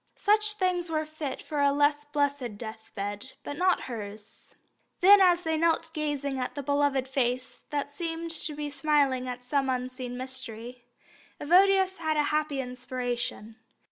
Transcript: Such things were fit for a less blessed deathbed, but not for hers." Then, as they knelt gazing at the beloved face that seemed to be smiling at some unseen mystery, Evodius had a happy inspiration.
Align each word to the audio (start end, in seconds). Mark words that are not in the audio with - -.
Such 0.17 0.53
things 0.53 0.89
were 0.89 1.05
fit 1.05 1.43
for 1.43 1.59
a 1.61 1.71
less 1.71 2.05
blessed 2.05 2.57
deathbed, 2.57 3.33
but 3.43 3.55
not 3.55 3.83
for 3.83 3.83
hers." 3.83 4.55
Then, 4.99 5.21
as 5.21 5.43
they 5.43 5.57
knelt 5.57 5.91
gazing 5.93 6.39
at 6.39 6.55
the 6.55 6.63
beloved 6.63 7.07
face 7.07 7.61
that 7.69 7.93
seemed 7.93 8.31
to 8.31 8.55
be 8.55 8.71
smiling 8.71 9.27
at 9.29 9.43
some 9.43 9.69
unseen 9.69 10.17
mystery, 10.17 10.85
Evodius 11.39 11.99
had 11.99 12.17
a 12.17 12.23
happy 12.33 12.59
inspiration. 12.61 13.57